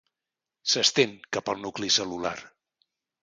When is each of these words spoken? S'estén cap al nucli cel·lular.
S'estén 0.71 1.13
cap 1.37 1.51
al 1.53 1.61
nucli 1.67 1.91
cel·lular. 1.99 2.35